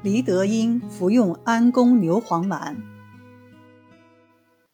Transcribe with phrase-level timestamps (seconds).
[0.00, 2.80] 黎德英服用安宫牛黄丸。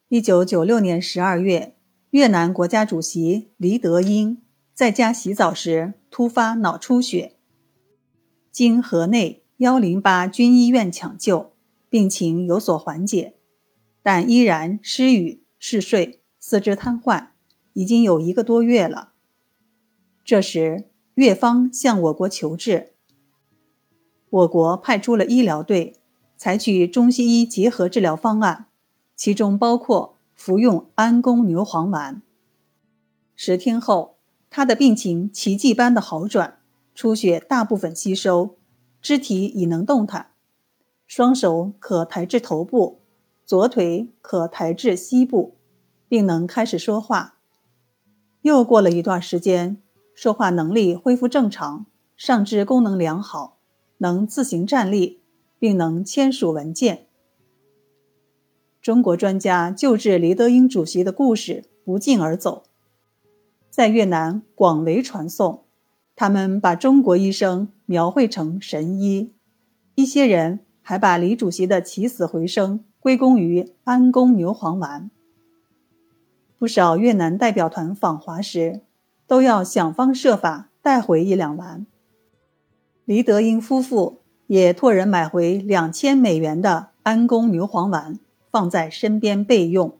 [0.08, 1.74] 一九九六年十二月，
[2.10, 4.42] 越南国家主席黎德英
[4.74, 7.36] 在家洗澡时突发脑出血，
[8.52, 11.54] 经河内幺零八军医院抢救，
[11.88, 13.36] 病情有所缓解，
[14.02, 17.28] 但依然失语、嗜睡、四肢瘫痪，
[17.72, 19.12] 已经有一个多月了。
[20.22, 22.93] 这时，越方向我国求治。
[24.34, 25.94] 我国派出了医疗队，
[26.36, 28.66] 采取中西医结合治疗方案，
[29.14, 32.20] 其中包括服用安宫牛黄丸。
[33.36, 34.16] 十天后，
[34.50, 36.58] 他的病情奇迹般的好转，
[36.96, 38.56] 出血大部分吸收，
[39.00, 40.32] 肢体已能动弹，
[41.06, 43.02] 双手可抬至头部，
[43.46, 45.54] 左腿可抬至膝部，
[46.08, 47.36] 并能开始说话。
[48.42, 49.80] 又过了一段时间，
[50.12, 53.53] 说话能力恢复正常，上肢功能良好。
[54.04, 55.22] 能自行站立，
[55.58, 57.06] 并能签署文件。
[58.82, 62.64] 中国专家救治黎德英主席的故事不胫而走，
[63.70, 65.62] 在越南广为传颂。
[66.14, 69.32] 他们把中国医生描绘成神医，
[69.94, 75.10] 一些人还把李主席的起死回生归功于安宫牛黄丸。
[76.58, 78.82] 不少越南代表团访华时，
[79.26, 81.86] 都要想方设法带回一两丸。
[83.04, 88.18] 黎德英夫妇也托人买回两千美元的安宫牛黄丸，
[88.50, 89.98] 放在身边备用。